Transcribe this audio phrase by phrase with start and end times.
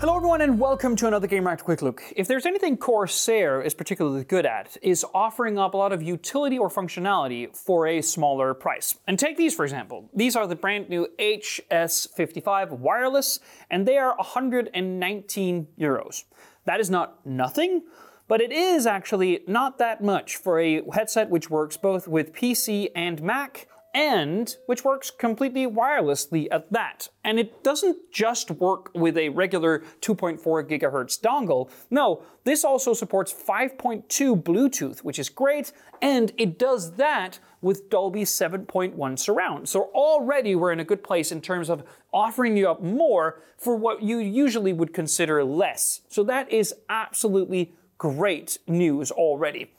[0.00, 2.02] Hello everyone and welcome to another Gamereactor Quick Look.
[2.16, 6.58] If there's anything Corsair is particularly good at, is offering up a lot of utility
[6.58, 8.96] or functionality for a smaller price.
[9.06, 10.08] And take these for example.
[10.14, 13.40] These are the brand new HS55 wireless
[13.70, 16.24] and they are 119 euros.
[16.64, 17.82] That is not nothing,
[18.26, 22.88] but it is actually not that much for a headset which works both with PC
[22.96, 27.08] and Mac and which works completely wirelessly at that.
[27.24, 31.70] And it doesn't just work with a regular 2.4 gigahertz dongle.
[31.90, 38.22] No, this also supports 5.2 Bluetooth, which is great, and it does that with Dolby
[38.22, 39.68] 7.1 surround.
[39.68, 43.76] So already we're in a good place in terms of offering you up more for
[43.76, 46.00] what you usually would consider less.
[46.08, 49.72] So that is absolutely great news already.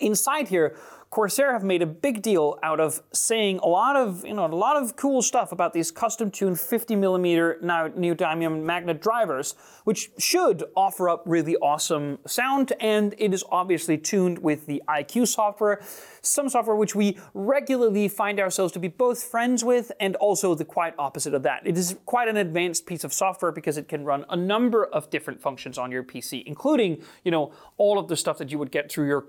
[0.00, 0.76] Inside here,
[1.10, 4.48] Corsair have made a big deal out of saying a lot of, you know, a
[4.48, 9.54] lot of cool stuff about these custom tuned 50 millimeter now neodymium magnet drivers,
[9.84, 12.72] which should offer up really awesome sound.
[12.80, 15.80] And it is obviously tuned with the iCUE software,
[16.22, 20.64] some software which we regularly find ourselves to be both friends with and also the
[20.64, 21.62] quite opposite of that.
[21.64, 25.08] It is quite an advanced piece of software because it can run a number of
[25.08, 28.72] different functions on your PC, including, you know, all of the stuff that you would
[28.72, 29.22] get through your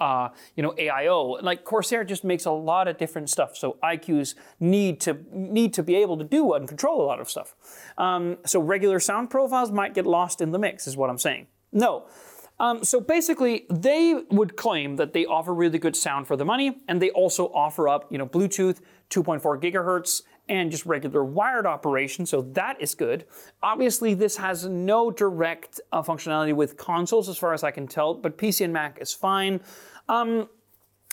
[0.00, 1.42] Uh, you know, AIO.
[1.42, 3.56] Like Corsair just makes a lot of different stuff.
[3.56, 7.28] So iCUE's need to need to be able to do and control a lot of
[7.28, 7.54] stuff.
[7.98, 11.46] Um, so regular sound profiles might get lost in the mix, is what I'm saying.
[11.72, 12.06] No.
[12.60, 16.80] Um, so basically, they would claim that they offer really good sound for the money,
[16.86, 22.26] and they also offer up, you know, Bluetooth, 2.4 gigahertz, and just regular wired operation,
[22.26, 23.24] so that is good.
[23.62, 28.14] Obviously, this has no direct uh, functionality with consoles as far as I can tell,
[28.14, 29.60] but PC and Mac is fine.
[30.08, 30.48] Um,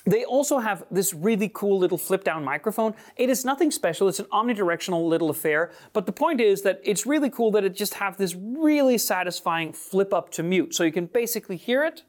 [0.05, 2.95] they also have this really cool little flip down microphone.
[3.15, 7.05] It is nothing special, it's an omnidirectional little affair, but the point is that it's
[7.05, 10.73] really cool that it just have this really satisfying flip up to mute.
[10.73, 12.03] So you can basically hear it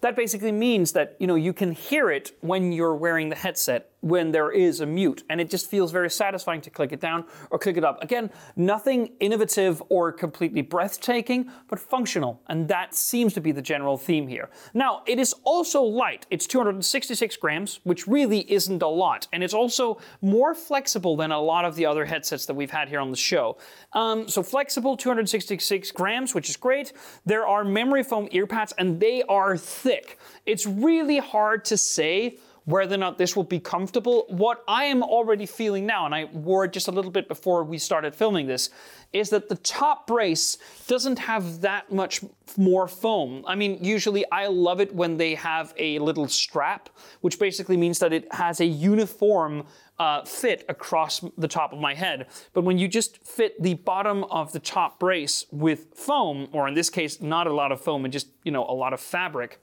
[0.00, 3.90] that basically means that you know you can hear it when you're wearing the headset
[4.00, 7.24] when there is a mute, and it just feels very satisfying to click it down
[7.50, 8.02] or click it up.
[8.02, 13.96] Again, nothing innovative or completely breathtaking, but functional, and that seems to be the general
[13.96, 14.50] theme here.
[14.72, 16.26] Now, it is also light.
[16.30, 21.40] It's 266 grams, which really isn't a lot, and it's also more flexible than a
[21.40, 23.58] lot of the other headsets that we've had here on the show.
[23.92, 26.92] Um, so flexible, 266 grams, which is great.
[27.26, 30.18] There are memory foam earpads, and they are thick.
[30.46, 34.26] It's really hard to say whether or not this will be comfortable.
[34.28, 37.64] What I am already feeling now, and I wore it just a little bit before
[37.64, 38.68] we started filming this,
[39.14, 42.20] is that the top brace doesn't have that much
[42.58, 43.42] more foam.
[43.46, 46.90] I mean, usually I love it when they have a little strap,
[47.22, 49.64] which basically means that it has a uniform
[49.98, 52.26] uh, fit across the top of my head.
[52.52, 56.74] But when you just fit the bottom of the top brace with foam, or in
[56.74, 59.58] this case, not a lot of foam and just, you know, a lot of fabric,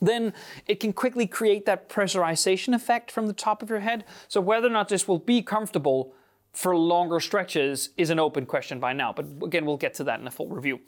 [0.00, 0.32] then
[0.66, 4.04] it can quickly create that pressurization effect from the top of your head.
[4.28, 6.14] So whether or not this will be comfortable
[6.54, 9.12] for longer stretches is an open question by now.
[9.12, 10.80] But again, we'll get to that in a full review.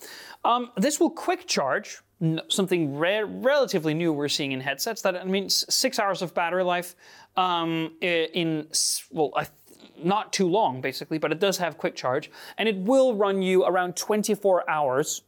[0.44, 1.98] Um, this will quick charge,
[2.48, 5.02] something re- relatively new we're seeing in headsets.
[5.02, 6.94] That means six hours of battery life
[7.36, 8.68] um, in
[9.10, 9.32] well.
[10.02, 13.64] not too long, basically, but it does have quick charge, and it will run you
[13.64, 15.22] around 24 hours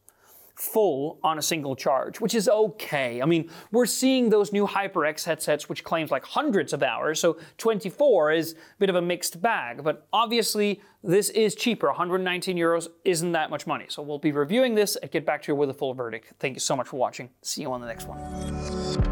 [0.59, 3.21] full on a single charge, which is okay.
[3.21, 7.37] I mean, we're seeing those new HyperX headsets which claims like hundreds of hours, so
[7.57, 11.87] 24 is a bit of a mixed bag, but obviously this is cheaper.
[11.87, 13.85] 119 euros isn't that much money.
[13.87, 16.33] So we'll be reviewing this and get back to you with a full verdict.
[16.39, 17.29] Thank you so much for watching.
[17.41, 19.08] See you on the next one.